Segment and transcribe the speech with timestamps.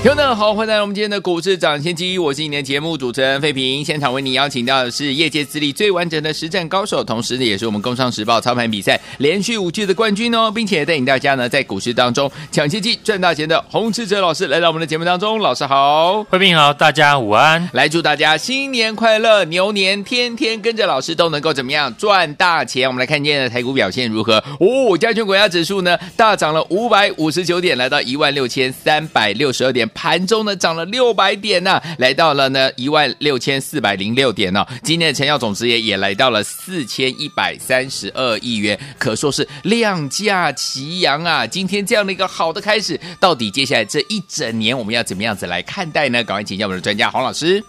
[0.00, 3.84] 听众好，欢迎来到我们今天的股市涨先机，我是今天的节目主持人费平。
[3.84, 15.40] 现场为你邀请到的是业界资历最完整的实战高手，同时呢，也是我们工商时报操盘比赛连续五季的冠军哦，并且带领大家呢在股市当中抢先机赚大钱的洪志哲老师来到我们的节目当中。
[15.40, 22.88] 老师好，费平好，大家午安，来祝大家新年快乐，牛年天天跟着老师都能够怎么样赚大钱。
[22.88, 24.36] 我们来看今天的台股表现如何？
[24.60, 29.87] 哦，加权股价指数呢大涨了五百五十九点，来到一万六千三百六十二点。
[29.88, 34.68] 盘中呢涨了六百点呢、啊，来到了呢一万六千四百零六点呢、哦。
[34.82, 41.46] 今天的成交总值也也来到了四千一百三十二亿元，可说是量价齐扬啊！
[41.46, 46.22] 今天这样的一个好的开始，到底接下来这一整年我们要怎么样子来看待呢？
[46.24, 47.62] 赶快请教我们的专家黄老师。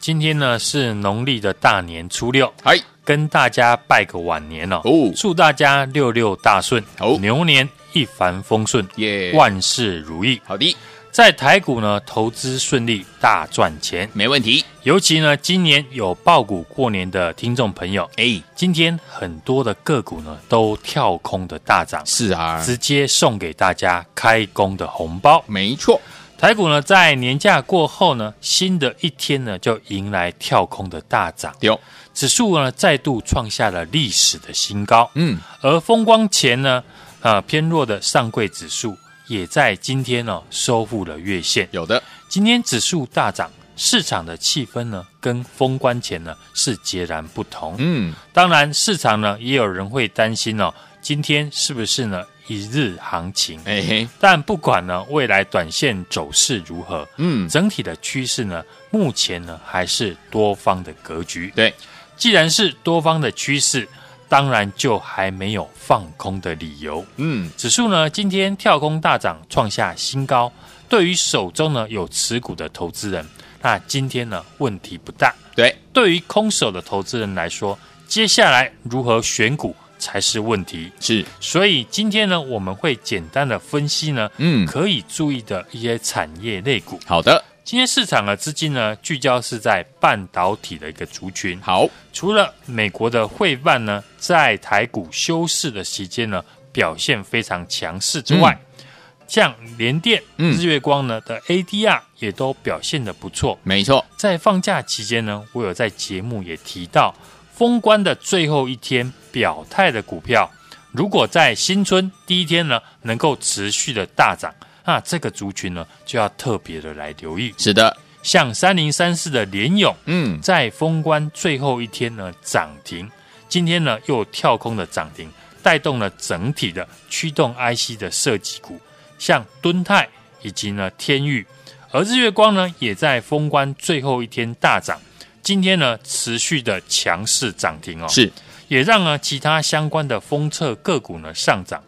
[0.00, 10.40] 今天呢是农历的大年初六，嗨，跟大家拜个晚年哦，哦祝大家六六大顺，哦，牛年一帆风顺，耶，万事如意。
[10.44, 10.74] 好的。
[11.14, 14.64] 在台股呢，投资顺利，大赚钱，没问题。
[14.82, 25.40] 尤其呢，今年有爆股过年的听众朋友，哎，今天很多的个股呢都跳空的大涨，是啊，直接送给大家开工的红包。
[25.46, 26.00] 没错，
[26.36, 31.78] 台股呢在年假过后呢，新的一天呢就迎来跳空的大涨，有
[32.12, 35.08] 指数呢再度创下了历史的新高。
[35.14, 36.82] 嗯，而风光前呢，
[37.20, 38.96] 呃偏弱的上柜指数。
[39.26, 42.02] 也在今天呢收复了月线，有的。
[42.28, 47.74] 今天指数大涨，市场的气氛呢跟封关前呢是截然不同。
[47.78, 53.60] 嗯，当然市场呢也有人会担心哦，今天是不是呢一日行情？
[53.64, 54.08] 哎嘿。
[54.20, 61.52] 但不管呢未来短线走势如何，嗯，整体的趋势呢目前呢还是多方的格局。
[61.54, 61.72] 对，
[62.16, 63.88] 既然是多方的趋势。
[64.28, 67.04] 当然就还没有放空的理由。
[67.16, 70.52] 嗯，指数呢今天跳空大涨，创下新高。
[70.88, 73.26] 对于手中呢有持股的投资人，
[73.62, 75.34] 那今天呢问题不大。
[75.54, 80.92] 对，对于空手的投资人来说，接下来如何选股才是问题。
[81.00, 87.00] 是，所以今天呢我们会简单的分析呢，嗯，可以注意的一些产业类股。
[87.06, 87.42] 好的。
[87.64, 91.58] 今天市场的资金呢，聚焦是在半导体的一个族群。
[91.62, 98.84] 好，除了美国的汇办呢，在台股休市的期间呢，表现非常强势之外，嗯、
[99.26, 103.58] 像联电、日月光呢的 ADR 也都表现的不错。
[103.62, 107.14] 没错，在放假期间呢，我有在节目也提到，
[107.54, 110.50] 封关的最后一天表态的股票，
[110.92, 114.52] 如果在新春第一天呢，能够持续的大涨。
[114.84, 117.54] 那这个族群呢，就要特别的来留意。
[117.56, 123.10] 是的，像三零三四的联勇，嗯，在封关最后一天呢涨停，
[123.48, 125.30] 今天呢又跳空的涨停，
[125.62, 128.78] 带动了整体的驱动 IC 的设计股，
[129.18, 130.06] 像敦泰
[130.42, 131.46] 以及呢天域，
[131.90, 135.00] 而日月光呢也在封关最后一天大涨，
[135.42, 138.30] 今天呢持续的强势涨停哦，是，
[138.68, 141.82] 也让呢其他相关的封测个股呢上涨。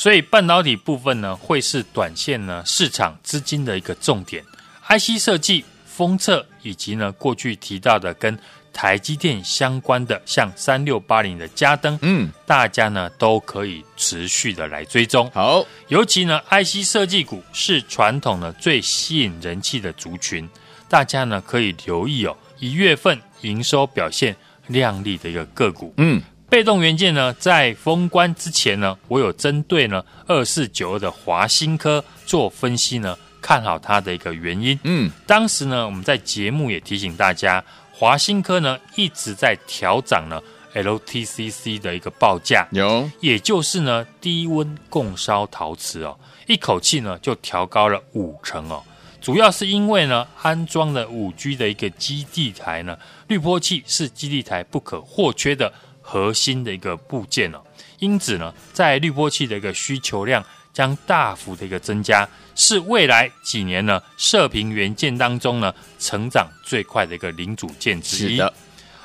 [0.00, 4.42] 所以半导体部分呢，会是短线呢市场资金的一个重点。
[4.88, 8.38] IC 设计、封测以及呢过去提到的跟
[8.72, 15.30] 台积电相关的，像三六八零的嘉登，嗯，大家呢都可以持续的来追踪。
[15.34, 20.48] 好，尤其呢 IC 设计股是传统的最吸引人气的族群，
[20.88, 24.34] 大家呢可以留意哦，一月份营收表现
[24.68, 26.22] 亮丽的一个个股，嗯。
[26.50, 34.76] 被动元件呢，在封关之前呢，我有针对呢二四九二的华新科做分析呢，看好它的一个原因。
[34.82, 40.42] 嗯，当时呢，我们在节目也提醒大家，华新科呢一直在调涨呢
[40.74, 48.82] LTCC 的一个报价，有，也就是呢低温共烧陶瓷哦，一口气呢就调高了五成哦，
[49.20, 52.98] 主要是因为呢安装了五 G 的一个基地台呢，
[53.28, 55.72] 滤波器是基地台不可或缺的。
[56.10, 57.62] 核心的一个部件哦，
[58.00, 68.30] 因此呢，在滤波器的一个需求量将大幅的一个增加，是未来几年呢射频元件当中呢成长最快的一个零组件之一。
[68.32, 68.52] 是的，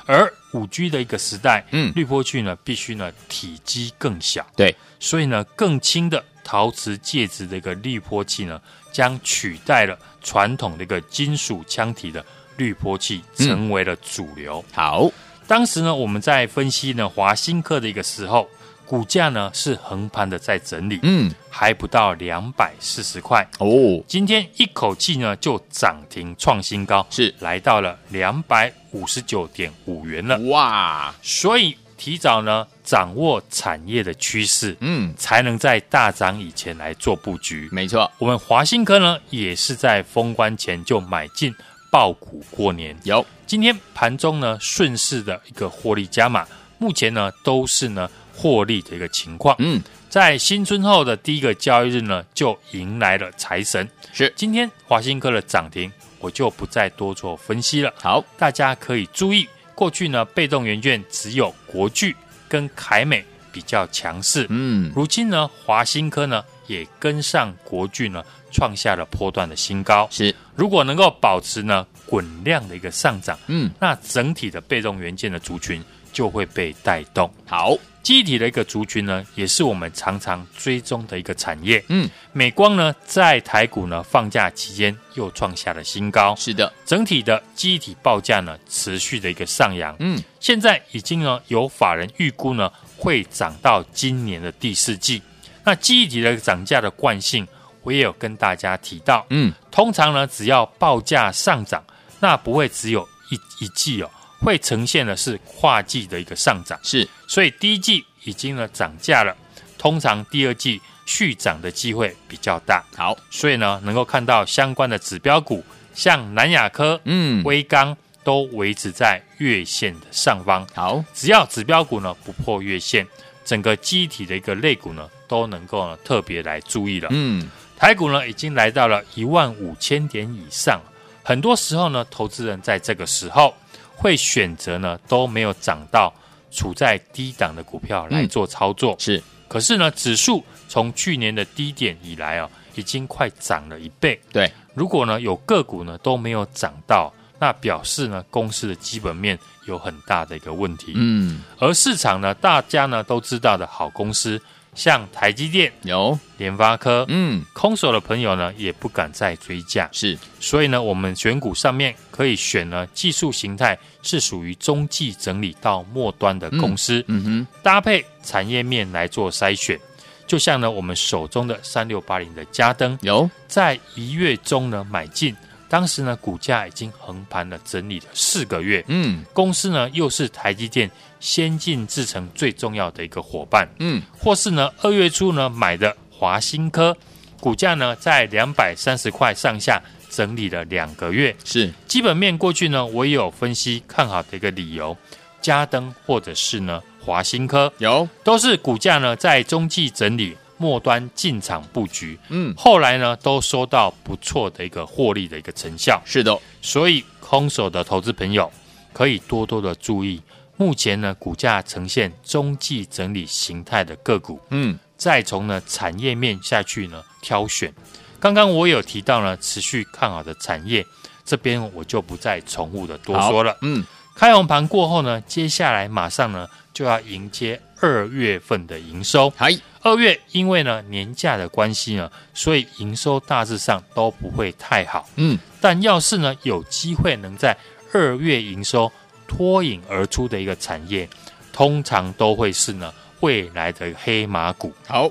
[0.04, 8.60] 而五 G 的一个时代，嗯，滤波器呢必须呢体积更小，对，所以呢更轻的陶瓷介质的一个滤波器呢
[8.90, 12.24] 将取代了传统的一个金属腔体的
[12.56, 14.64] 滤波器，成为了主流。
[14.72, 15.08] 好。
[15.46, 18.48] 当时呢，我们在分析呢华新科的一个时候，
[18.84, 23.46] 股价呢是横盘的在整理，嗯，还不到两百四十块。
[23.58, 27.34] 哦，今天一口气呢就涨停创新高，是。
[27.40, 37.68] 来到了两百五十九点五元了，哇，所以提早呢掌握产业的趋势，嗯，才能在大涨以前来做布局。
[37.72, 41.54] 没错，我们华新科呢也是在封关前就买进
[41.90, 43.24] 抱股过年，有。
[43.46, 46.46] 今天盘中呢，顺势的一个获利加码，
[46.78, 49.54] 目前呢都是呢获利的一个情况。
[49.58, 53.88] 嗯，在新春后的第一个交易日呢，就迎来了财神。
[54.12, 57.92] 是今天华新科的涨停，我就不再多做分析了。
[57.96, 62.16] 好，大家可以注意，过去呢被动元件只有国巨
[62.48, 68.24] 跟凯美比较强势，嗯，如今呢华新科呢也跟上国巨呢，
[68.56, 70.08] 创下了波段的新高。
[70.10, 77.30] 是，如果能够保持呢滚量的一个上涨，嗯，那整体的被动元件的族群就会被带动。
[77.44, 81.84] 好，记忆体的一个族群呢，也是我们常常追踪的一个产业。
[81.88, 89.94] 嗯，美光呢在台股呢放假期间又创下了新高，是的，整体的记忆体报价呢持续的一个上扬。
[89.98, 95.20] 嗯，现在已经呢有法人预估呢会涨到今年的第四季。
[95.62, 97.46] 那记忆体的涨价的惯性。
[97.86, 101.80] 我也有跟大家提到，嗯，通常呢，只要报价上涨，
[102.18, 104.10] 那不会只有一一季哦，
[104.40, 106.76] 会呈现的是跨季的一个上涨。
[106.82, 109.32] 是，所以第一季已经呢涨价了，
[109.78, 112.84] 通常第二季续涨的机会比较大。
[112.96, 120.66] 好，所以呢，能够看到相关的指标股，像南亚科、嗯，威刚都维持在月线的上方。
[120.74, 123.06] 好，只要指标股呢不破月线，
[123.44, 127.08] 整个机体的一个类股呢都能够呢特别来注意了。
[127.12, 127.48] 嗯。
[127.76, 130.80] 台股呢，已经来到了一万五千点以上。
[131.22, 133.54] 很多时候呢，投资人在这个时候
[133.94, 136.12] 会选择呢，都没有涨到
[136.50, 138.94] 处在低档的股票来做操作。
[138.94, 144.18] 嗯、是，可是呢，指数从去年的低点以来啊，已经快涨了一倍。
[144.32, 150.92] 对，如果呢有个股呢都没有涨到，那表示呢公司的基本面有很大的一个问题。
[150.94, 154.40] 嗯，而市场呢，大家呢都知道的好公司。
[154.76, 156.16] 像台积电有。
[156.38, 169.80] 联发科，嗯，空手的朋友呢也不敢再追价，是，所以呢，我们选股上面可以选呢技术形态是属于中继整理到末端的公司，嗯，嗯哼，搭配产业面来做筛选，
[170.26, 173.30] 就像呢我们手中的三六八零的嘉登，有。
[173.48, 175.34] 在一月中呢买进。
[175.68, 178.84] 当时呢，股价已经横盘了整理了四个月。
[178.88, 183.68] 嗯，公司呢又是台积电先进制程最重要的一个伙伴。
[183.78, 186.96] 嗯，或是呢二月初呢买的华新科，
[187.40, 191.34] 股价呢在两百三十块上下整理了两个月。
[191.44, 194.96] 是基本面过去呢我也有分析看好的一个理由，
[195.40, 200.36] 嘉登或者是呢华新科有都是股价呢在中继整理。
[200.58, 208.50] 末端进场布局，嗯，后来呢都收到不错的一个获利的一个成效，是的，所以空手的投资朋友
[208.92, 210.22] 可以多多的注意，
[210.56, 217.72] 目前呢股价呈现中继整理形态的个股，嗯，再从呢产业面下去呢挑选。
[218.18, 220.84] 刚刚我有提到呢持续看好的产业，
[221.24, 223.84] 这边我就不再重复的多说了，嗯，
[224.16, 229.54] 开红盘过后呢，接下来马上呢就要迎接二月份的营收，嗨。
[229.86, 235.08] 二月因为呢年假的关系呢，所以营收大致上都不会太好。
[235.14, 237.56] 嗯，但要是呢有机会能在
[237.92, 238.90] 二月营收
[239.28, 241.08] 脱颖而出的一个产业，
[241.52, 244.72] 通常都会是呢未来的黑马股。
[244.88, 245.08] 好，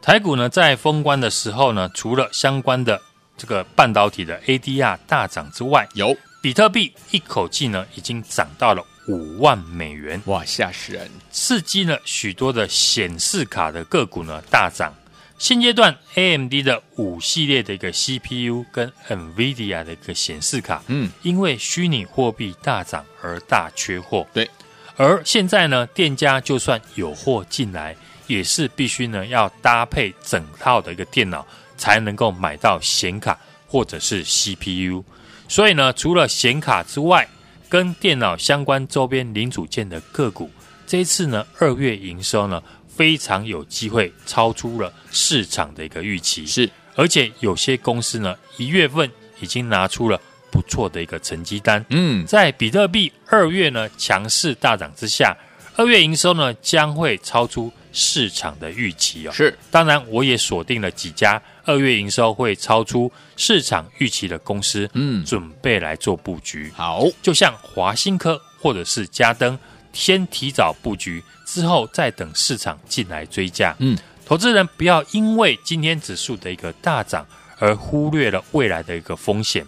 [0.00, 3.02] 台股呢在封关的时候呢，除了相关的
[3.36, 8.84] 这个半导体的 ADR 大涨之外，有比特币一口气呢已经涨到了。
[9.08, 11.10] 五万美元，哇，吓死人！
[11.30, 14.92] 刺激了许多的显示卡的个股呢大涨。
[15.38, 24.26] 现阶段 AMD 的五系列的一个 CPU 跟 NVIDIA 的一个显示卡，嗯，因为虚拟货币大涨而大缺货。
[24.34, 24.50] 对，
[24.96, 27.96] 而现在呢，店家就算有货进来，
[28.26, 31.46] 也是必须呢要搭配整套的一个电脑
[31.78, 35.02] 才能够买到显卡或者是 CPU。
[35.48, 37.28] 所以呢，除了显卡之外，
[37.68, 40.50] 跟电脑相关周边零组件的个股，
[40.86, 46.46] 这一次呢，二月营收呢非常有机会超出了市场的一个预期。
[46.46, 49.10] 是，而且有些公司呢，一月份
[49.40, 50.20] 已经拿出了
[50.50, 51.84] 不错的一个成绩单。
[51.90, 55.36] 嗯，在比特币二月呢强势大涨之下，
[55.76, 59.32] 二月营收呢将会超出市场的预期哦。
[59.32, 66.70] 是，当然我也锁定了几家二月营收会超出市场预期的公司，嗯，准备来做布局。
[66.74, 69.58] 好，就像华新科、或者是嘉登，
[69.92, 73.74] 先提早布局，之后再等市场进来追价。
[73.78, 73.96] 嗯，
[74.26, 77.24] 投资人不要因为今天指数的一个大涨
[77.58, 79.64] 而忽略了未来的一个风险。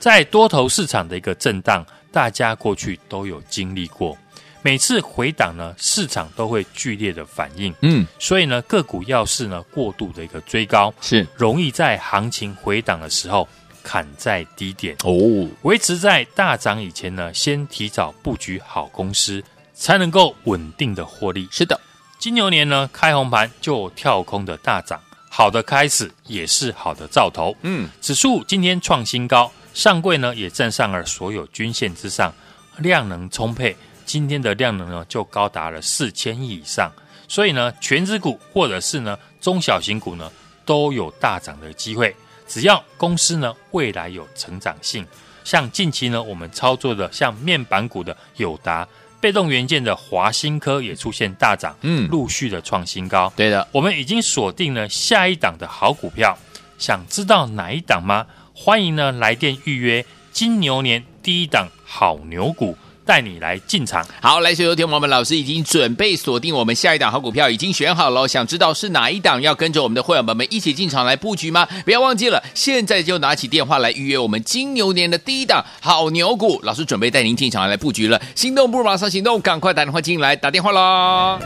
[0.00, 4.16] 在多头市场的一个震荡，大家过去都有经历过。
[4.62, 7.72] 每次回档呢，市场都会剧烈的反应。
[7.80, 13.48] 嗯，所以呢，个股要是呢过度的一个追高，是容易在行情回档的时候
[13.82, 14.96] 砍在低点。
[15.04, 19.42] 哦，维持在大涨以前呢，先提早布局好公司，
[19.74, 21.48] 才能够稳定的获利。
[21.50, 21.80] 是的，
[22.18, 25.00] 金牛年呢开红盘就跳空的大涨，
[25.30, 27.56] 好的开始也是好的兆头。
[27.62, 32.34] 嗯，指数今天创新高，上柜呢也站上了所有均线之上，
[32.78, 33.76] 量能充沛。
[34.08, 36.90] 今天的量能呢，就高达了四千亿以上，
[37.28, 40.32] 所以呢，权值股或者是呢中小型股呢，
[40.64, 42.16] 都有大涨的机会。
[42.46, 45.06] 只要公司呢未来有成长性，
[45.44, 48.88] 像近期呢我们操作的像面板股的友达、
[49.20, 53.30] 被动元件的华新科也出现大涨，嗯，陆续的创新高。
[53.36, 56.34] 对的，我们已经锁定了下一档的好股票，
[56.78, 58.26] 想知道哪一档吗？
[58.54, 62.74] 欢迎呢来电预约金牛年第一档好牛股。
[63.08, 68.28] 带你来进场，好，来，所有听我们老师已经准备锁定我们下一档好股票，已经选好了。
[68.28, 71.66] 想知道是哪一档，要跟着我们的会员们们一起进场来布局吗？
[71.86, 76.60] 不要忘记了，现在就拿起电话来预约我们金牛年的第一档好牛股。
[76.62, 81.38] 老师准备带您进场来布局了，心动不如马上行动，赶快打电话进来，打电话啦！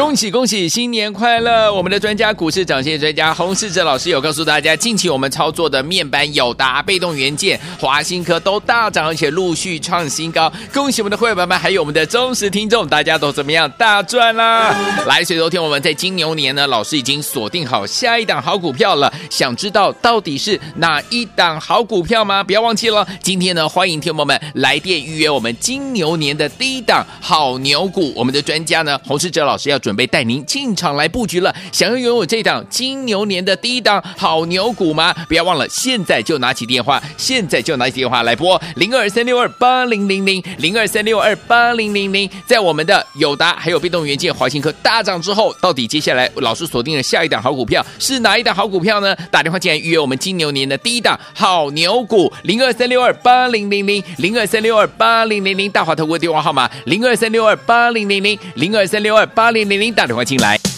[0.00, 1.70] 恭喜恭喜，新年快乐！
[1.70, 10.50] 我们的专家股市涨线专家洪世哲老师有告诉大家，近期我们操作的面板、友达、被动元件、华新科都大涨，而且陆续创新高。
[10.72, 13.70] 恭喜我们的会员们，还有我们的忠实听众，大家都怎么样？
[13.72, 14.74] 大赚啦！
[15.06, 19.12] 来，所以昨天我们在金牛年呢，老师已经锁定好下一档好股票了。
[19.28, 22.42] 想知道到底是哪一档好股票吗？
[22.42, 28.14] 不要忘记了，今天呢，欢迎听友们来电预约我们金牛年的第一档好牛股。
[28.16, 29.89] 我们的专家呢，洪世哲老师要准。
[29.90, 35.12] 准备带您进场来布局了，想要拥有这档金牛年的第一档好牛股吗？
[35.28, 42.30] 不要忘了，现在就拿起电话，现在就拿起电话来拨零二三六二八零零零零二三六二八零零零。
[42.46, 49.12] 在我们的友达还有被动元件、华新科大涨之后，到底接下来老师锁定了下一档好股票是哪一档好股票呢？
[49.32, 59.80] 打电话进来预约我们金牛年的第一档好牛股零二三六二八零零零零二三六二八零零零大华投顾电话号码零二三六二八零零零零二三六二八零零。
[59.80, 60.69] 零打电话进来。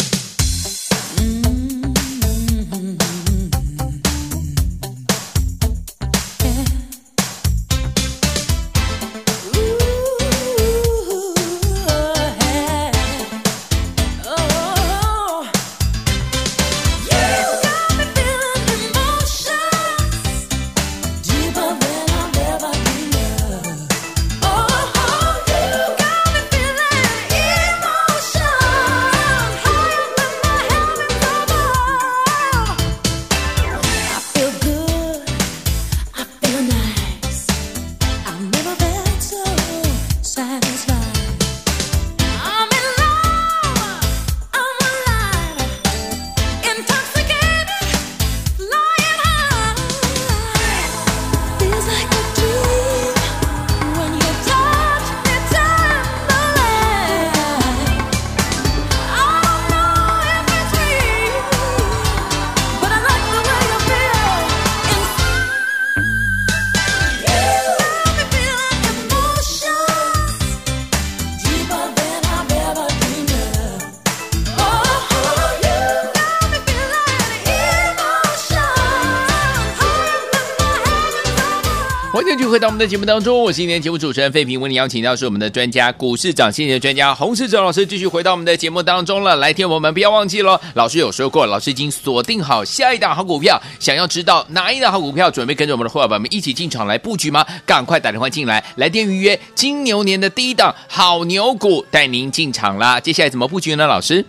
[82.62, 89.34] 到我们的节目当中，我是今天节目主持人费平，为你邀请到是我们的专家股市涨跌的专家洪世哲老师，继续回到我们的节目当中了。
[89.34, 97.44] 来听我们不要忘记了，老师有说过，老师已经锁定好下一档好股票，想要知道哪一档好股票，准备跟着我们的伙伴们一起进场来布局吗？
[97.66, 103.00] 赶快打电话进来，来电预约金牛年的第一档好牛股，带您进场啦。
[103.00, 103.88] 接下来怎么布局呢？
[103.88, 104.24] 老师，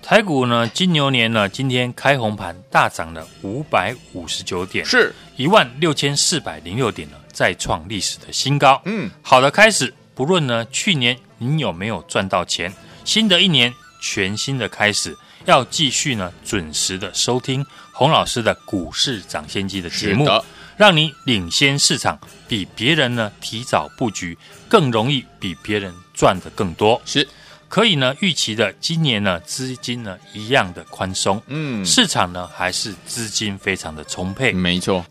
[0.00, 7.16] 台股呢，金牛年呢，今天开红盘大涨了五百五十九点，是一万六千四百零六点呢。
[7.34, 9.92] 再创历史的新高，嗯，好的开始。
[10.14, 12.72] 不论呢，去年你有没有赚到钱，
[13.04, 15.14] 新的一年全新的开始，
[15.44, 20.26] 要继续呢准时的收听洪老师的股市涨先机的节目，
[20.76, 24.38] 让你领先市场，比别人呢提早布局，
[24.68, 27.02] 更容易比别人赚的更多。
[27.04, 27.28] 是。
[27.66, 35.04] 可以呢预期的今年呢资金呢一样的宽松，嗯，市场呢还是资金非常的充沛，没错。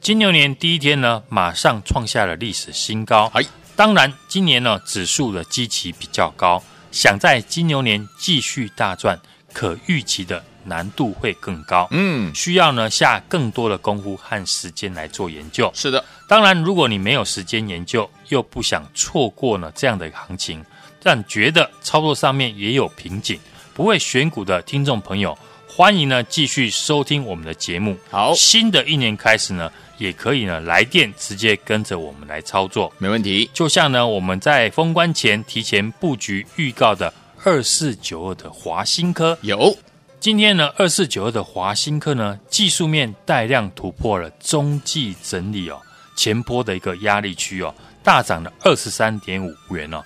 [0.00, 3.30] 金牛年第一天呢，马上创下了历史新高。
[3.34, 3.42] 哎，
[3.76, 9.20] 当然，今年呢指数的基期比较高，想在金牛年继续大赚，
[9.52, 11.88] 可预期的难度会更高。
[11.90, 15.70] 嗯，需要呢下更多的功夫和时间来做研究。
[15.74, 20.64] 是的，当然，如果你没有时间研究，又不想错过呢这样的行情，
[21.02, 23.38] 但觉得操作上面也有瓶颈，
[23.74, 25.36] 不会选股的听众朋友，
[25.68, 27.96] 欢迎呢继续收听我们的节目。
[28.10, 29.70] 好，新的一年开始呢。
[29.98, 33.50] 也可以呢，来电直接跟着我们来操作，没问题。
[33.52, 39.76] 就像呢，我们在封关前提前布局预告的二四九二的华新科有。
[40.20, 45.80] 今天呢，二四九二的华新科呢，技术面带量突破了中继整理哦，
[46.16, 50.00] 前波的一个压力区哦，大涨了二十三点五元哦，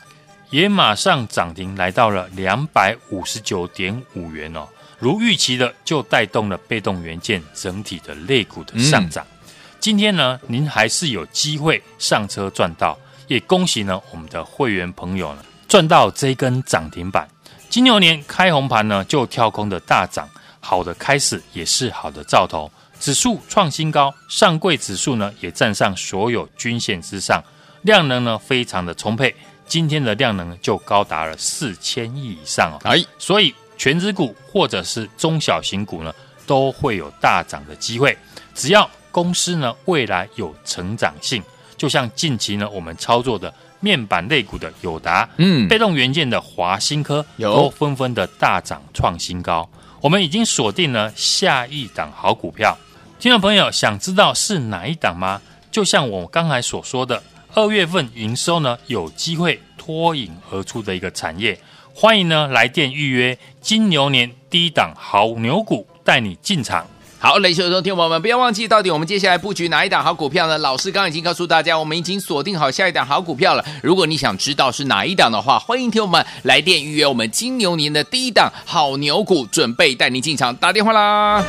[0.48, 4.66] 也马上涨停来到了两百五十九点五元哦，
[5.02, 9.26] 如预期的就带动了被动元件整体的类股的上涨。
[9.28, 9.34] 嗯
[9.80, 17.28] 今天呢，您还是有机会上车赚到，也恭喜呢我们的会员朋友呢赚到这一根涨停板。
[17.68, 20.30] 金牛年开红盘呢就跳空的大涨，
[20.60, 22.70] 好的开始也是好的兆头。
[23.00, 27.42] 指数创新高，上柜指数呢也站上所有均线之上，
[27.82, 29.34] 量能呢非常的充沛。
[29.66, 32.78] 今天的量能就高达了四千亿以上哦。
[32.84, 36.14] 哎，所以权值股或者是中小型股呢
[36.46, 38.16] 都会有大涨的机会，
[38.54, 38.88] 只要。
[39.10, 41.42] 公司呢，未来有成长性，
[41.76, 49.68] 就像近期呢，我们操作的面板类股的友达，嗯，被动元件的华新科，都纷纷的大涨创新高。
[50.00, 52.74] 我们已经锁定了下一档好股票。
[53.20, 55.42] 听众朋友想知道是哪一档吗？
[55.70, 57.22] 就像我刚才所说的，
[57.52, 61.60] 二月份营收呢，有机会脱颖而出的一个产业，
[61.94, 66.86] 欢迎呢来电预约金牛年第一档好牛股，带你进场。
[67.18, 70.58] 好，雷秀的听众朋友们，不要忘记，到底我们接下来布局哪一档好股票呢？
[70.58, 73.64] 老师刚刚已经告诉大家，我们已经锁定好下一档好股票了。
[73.80, 81.44] 如果你想知道是哪一档的话，欢迎听我们来电预约我们金牛年的第一档好牛股，准备带您进场，打电话啦。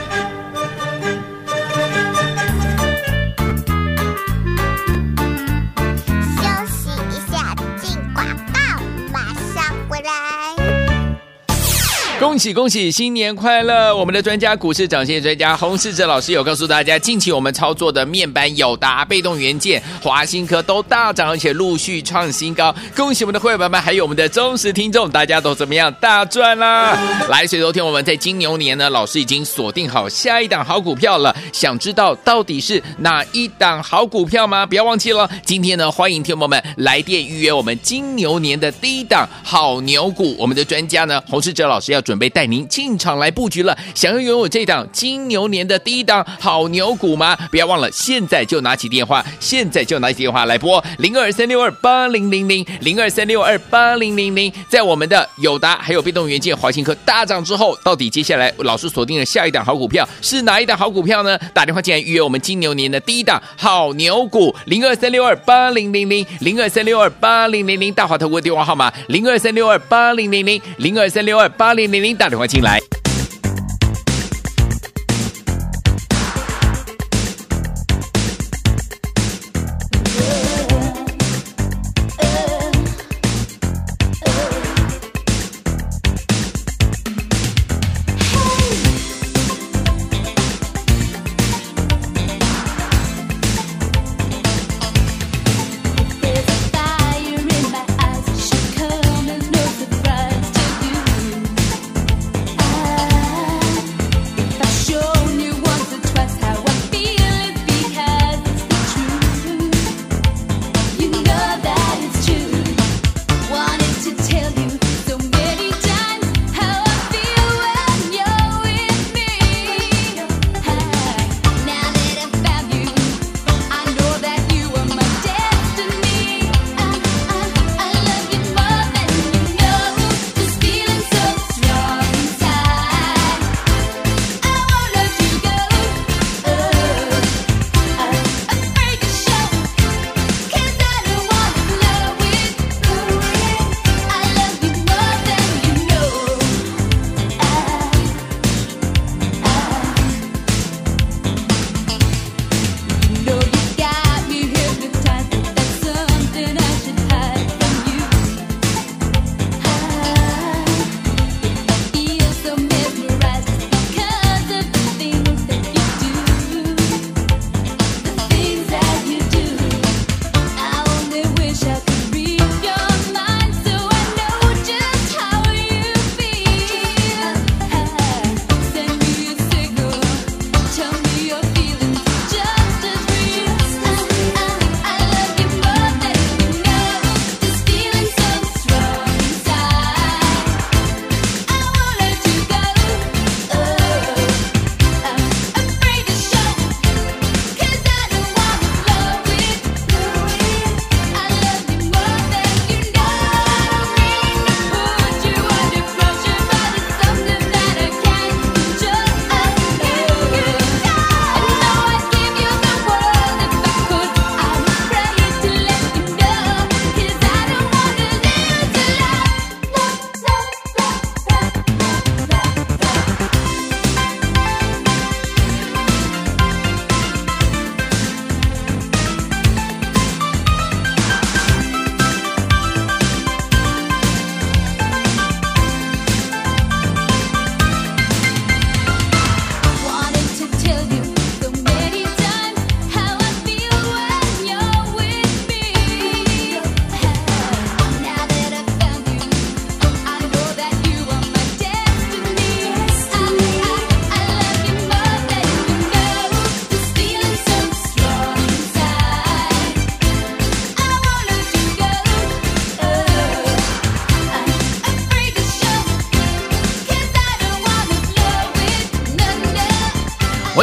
[12.23, 13.93] 恭喜恭喜，新年快乐！
[13.93, 22.73] 我们的专家股市涨线专家洪世哲老师有告诉大家，近期我们操作的面板、友达、被动元件、华新科都大涨，而且陆续创新高。
[22.95, 25.93] 恭喜我们的会员们，还有我们的忠实听众，大家都怎么样？
[25.95, 26.97] 大赚啦！
[27.27, 31.35] 来，随昨天我们在金牛年呢，老师已经锁定好下一档好股票了。
[31.51, 34.65] 想知道到底是哪一档好股票吗？
[34.65, 40.33] 不要忘记了，今天呢，欢迎听友们来电预约我们金牛年的第一档好牛股。
[40.39, 42.12] 我们的专家呢，洪世哲老师要准。
[42.13, 47.35] 准备带您进场来布局了，想要拥有这档金牛年的第一档好牛股吗？
[47.49, 54.53] 不要忘了，现在就拿起电话，现在就拿起电话来拨零二三六二八零零零零二三六二八零零零。
[54.69, 61.35] 在我们的友达还有被动元件、华新科大涨之后，到底接下来老师锁定了下一档好股票是哪一档好股票呢？
[61.51, 72.02] 打电话进来预约我们金牛年的第一档好牛股零二三六二八零零零零二三六二八零零零大华投顾电话号码零二三六二八零零零零二三六二八零零。
[72.03, 72.81] 您打电话进来。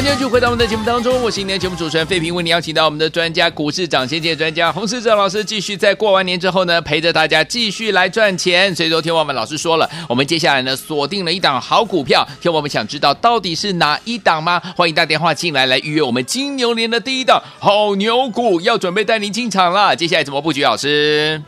[0.01, 8.75] 欢迎继续回到我们的节目当中，我是今天的节目主持人费平，为你邀请到我们的专家股市涨先界专家洪世哲老师，继续在过完年之后呢，陪着大家继续来赚钱。
[8.75, 14.59] 所以说，听我们老师说了，我们接下来呢锁定了一档好股票，听我们想知道到底是哪一档吗？
[14.75, 19.95] 欢迎打电话进来来预约我们金牛年的第一档好牛股，要准备带您进场了。
[19.95, 20.63] 接下来怎么布局？
[20.63, 21.43] 老师？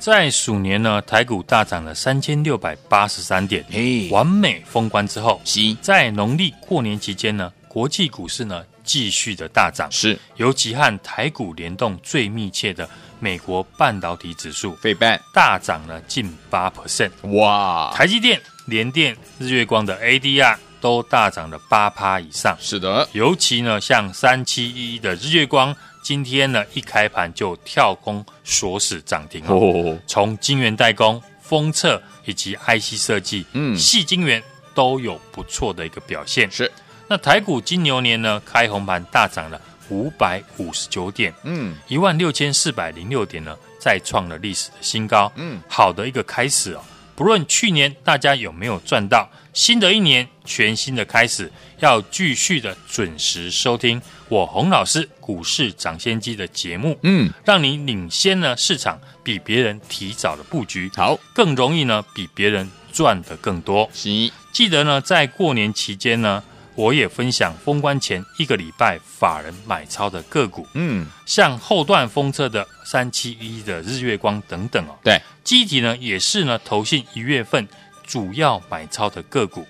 [0.00, 10.16] 在鼠年呢，台股大涨了三千六百八十三点，嘿，完美封关之后，是在农历过年期间呢，国际股市呢继续的大涨，是。
[10.36, 15.20] 尤其和台股联动最密切的美国半导体指数费半。
[15.32, 16.70] 大涨了近八。
[16.70, 25.74] percent，哇，台积电、联电、日月光的 ADR 都大涨了八趴以上，是的，尤其呢像三七一一的日月光。
[26.00, 29.98] 今天呢，一开盘就跳空锁死涨停哦。
[30.06, 34.40] 从晶圆代工、封测以及 IC 设计，嗯，细晶圆
[34.74, 36.48] 都有不错的一个表现。
[36.50, 36.70] 是，
[37.08, 45.30] 那台股金牛年呢，开红盘大涨了五百五十九点，嗯，一万六千四百零六点呢，再创了历史的新高。
[45.36, 46.82] 嗯，好的一个开始哦。
[47.16, 63.88] 不论去年大家有没有赚到，新的一年全新的开始，要继续的准时收听我洪老师股市涨先机的节目，嗯，让你领先呢市场，比别人提早的布局，好，更容易呢比别人赚的更多。
[63.92, 66.42] 行，记得呢在过年期间呢，
[66.76, 77.68] 我也分享封关前一个礼拜法人买超的个股，嗯，像后段封测的三七一的日月光等等哦，对，记忆体呢也是呢投信一月份
[78.04, 79.64] 主要买超的个股，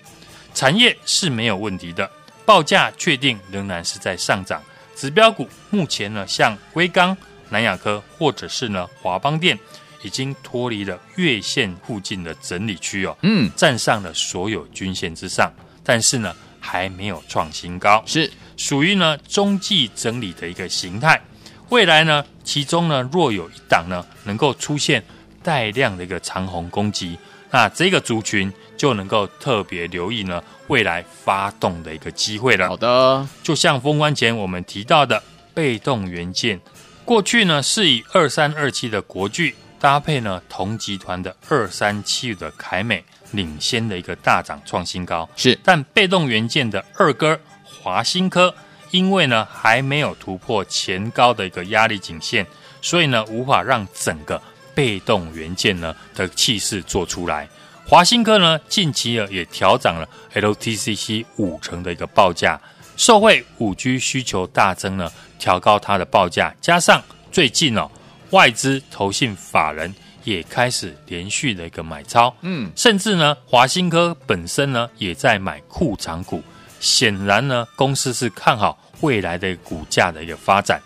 [0.55, 2.09] 产业是没有问题的，
[2.43, 4.63] 报价确定仍然是在上涨，
[4.95, 7.15] 指标股目前呢像威刚、
[7.49, 9.59] 南亚科或者是呢华邦电，
[10.01, 16.35] 已经脱离了月线附近的整理区哦，嗯，站上了所有均线之上，但是呢。
[16.65, 21.21] 还没有创新高，是属于呢中继整理的一个形态。
[21.69, 25.03] 未来呢，其中呢若有一档呢能够出现
[25.43, 27.17] 带量的一个长虹攻击，
[27.51, 32.67] 那这个族群就能够特别留意呢未来发动的一个机会了。
[32.67, 35.21] 好的，就像封关前我们提到的
[35.53, 36.59] 被动元件，
[37.05, 43.05] 过去呢是以二三二七的国巨搭配呢同集团的二三七五的凯美。
[43.35, 48.53] 领先的一个大涨创新高是，但被动元件的二哥华新科，
[48.91, 52.45] 因为呢还没有突破前高的一个压力颈线，
[52.81, 54.41] 所以呢无法让整个
[54.73, 57.47] 被动元件呢的气势做出来。
[57.87, 62.59] 华新科呢近期呢也调涨了 LTCC 五成的一个报价，
[62.97, 67.91] 受惠五 G 需求大增呢，调高它的报价，加上最近哦
[68.31, 69.93] 外资投信法人。
[70.25, 76.43] 也开始连续的一个买超，嗯，甚至呢，华新科本身呢也在买库藏股，
[76.79, 80.81] 显然呢，公司是看好未来的股价的一个发展。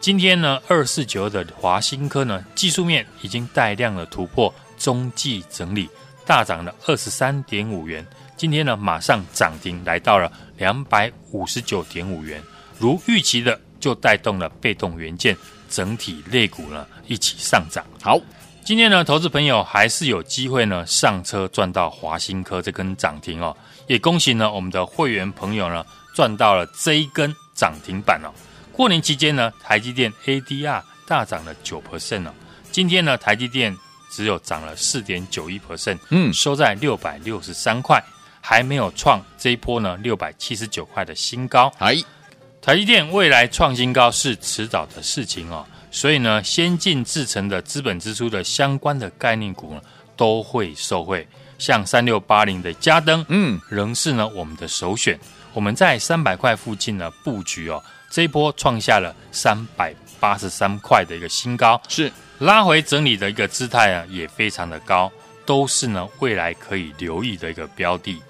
[0.00, 5.88] 今天呢，二四九二的华新科呢，技术面已经带量的突破中继整理，
[6.26, 8.04] 大涨了二十三点五元。
[8.36, 12.42] 今天呢，马上涨停来到了两百五十九点五元，
[12.80, 15.36] 如预期的，就带动了被动元件
[15.70, 17.86] 整体类股呢一起上涨。
[18.02, 18.20] 好。
[18.64, 23.56] 今天呢，投资朋友还是有机会呢上车赚到华新科这根涨停哦，
[23.88, 28.30] 也恭喜呢我们的会员朋友呢赚到了这一根涨停板哦。
[28.70, 32.32] 过年期间呢，台积电 ADR 大涨了九 percent 哦，
[32.70, 33.76] 今天呢台积电
[34.12, 38.00] 只有涨了四点九一 percent，嗯，收在六百六十三块，
[38.40, 41.72] 还没有创这一波呢六百七十九块的新高。
[41.78, 41.96] 哎，
[42.60, 45.66] 台积电未来创新高是迟早的事情哦。
[45.92, 49.80] 所以呢，先进制成的资本支出的相关的概念股呢，
[50.16, 51.24] 都会受惠。
[51.58, 55.16] 像三六八零的嘉登，嗯，仍是呢我们的首选。
[55.52, 65.12] 我们在三百块附近呢布局哦，这一波创下了三百八十三块的一个新高，是拉回整理的一个姿态啊，也非常的高，
[65.44, 68.20] 都是呢未来可以留意的一个标的。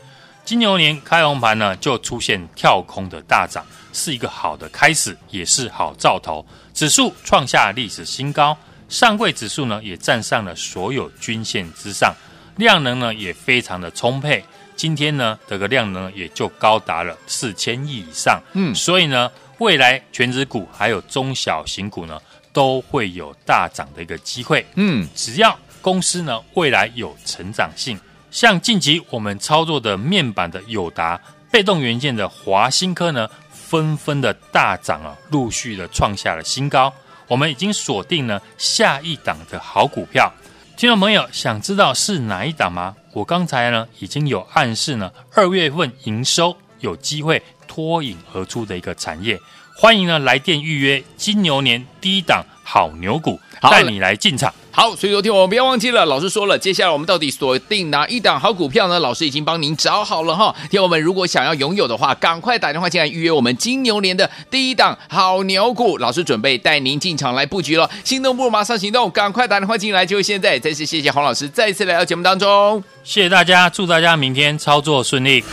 [0.45, 6.45] 金牛年开红盘呢，就出现跳空的大涨，是一个好的开始，也是好兆头。
[6.75, 8.57] 指数创下历史新高，
[8.89, 12.13] 上柜指数呢也站上了所有均线之上，
[12.57, 14.45] 量能呢也非常的充沛。
[14.75, 22.21] 今天呢这个量能也就高达了四千亿以上，嗯，所以呢未来全指股还有中小型股呢
[22.53, 27.97] 都会有大涨的一个机会，嗯，只要公司呢未来有成长性。
[28.33, 36.91] 像近期我们操作的面板的友达、被动元件的华新科呢，纷纷的大涨啊，陆续的创下了新高。
[37.29, 40.33] 我们已经锁定了下一档的好股票。
[40.79, 42.97] 听众朋友想知道是哪一档吗？
[43.13, 49.39] 我刚才呢已经有暗示呢，二月份营收有机会脱颖而出的一个产业。
[49.77, 54.53] 欢迎呢来电预约金牛年第一档好牛股，带你来进场。
[54.75, 58.99] 好，所以昨天我们不要忘记了，老师说了，接下来我们到底锁定哪一档好股票呢？
[59.01, 60.55] 老师已经帮您找好了哈。
[60.71, 65.99] 听我们如果想要拥有的话，赶快打电话进来预约我们金牛年的第一档好牛股。
[65.99, 70.59] 老师准备带您进场来布局了，心动不如马上行动，赶快打电话进来，就现在！
[70.59, 75.45] 再次谢谢黄老师再次来到节目当中，谢谢大家，祝大家明天操作顺利。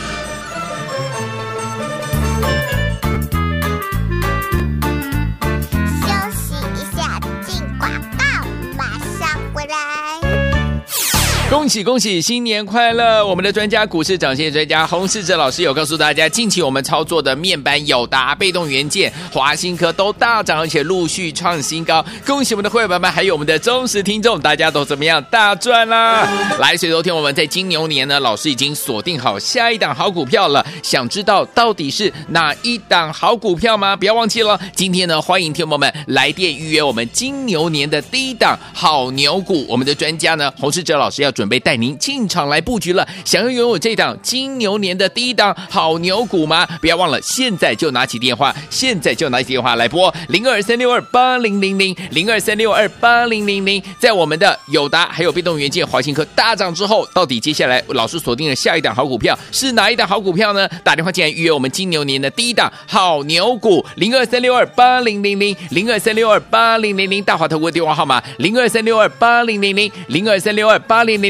[11.50, 13.26] 恭喜恭喜，新年快乐！
[13.26, 22.06] 我们的专家股市涨线专家洪世哲老师有告诉大家，近期我们操作的面板、友达、被动元件、华新科都大涨，而且陆续创新高。
[22.24, 25.20] 恭喜我们的会员们，还有我们的忠实听众，大家都怎么样？
[25.24, 26.24] 大赚啦！
[26.60, 30.64] 来，所以昨天我们在金牛年呢，老师已经锁定好下一档好股票了。
[30.84, 33.96] 想知道到底是哪一档好股票吗？
[33.96, 39.66] 不要忘记了，今天呢，欢迎听友们来电预约我们金牛年的第一档好牛股。
[39.68, 41.34] 我们的专家呢，洪世哲老师要。
[41.40, 46.68] 准备带您进场来布局了，想要拥有这档金牛年的第一档好牛股吗？
[46.82, 53.82] 不要忘了，现在就拿起电话，现在就拿起电话来拨零二三六二八零零零零二三六二八零零零。
[53.98, 60.68] 在我们的友达还有被动元件、华新科大涨之后，到底接下来老师锁定的下一档好股票是哪一档好股票呢？
[60.84, 71.29] 打电话进来预约我们金牛年的第一档好牛股零二三六二八零零零零二三六二八零零零大华投顾电话号码零二三六二八零零零零二三六二八零零。